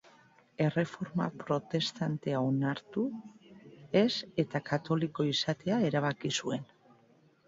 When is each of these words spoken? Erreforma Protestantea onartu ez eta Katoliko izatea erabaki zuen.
Erreforma 0.67 1.25
Protestantea 1.41 2.39
onartu 2.45 3.03
ez 4.01 4.07
eta 4.45 4.61
Katoliko 4.71 5.27
izatea 5.33 5.79
erabaki 5.91 6.33
zuen. 6.41 6.65